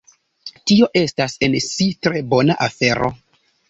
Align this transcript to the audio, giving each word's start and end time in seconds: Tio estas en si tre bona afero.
Tio 0.71 0.87
estas 1.03 1.37
en 1.51 1.59
si 1.69 1.91
tre 2.07 2.27
bona 2.35 2.61
afero. 2.71 3.17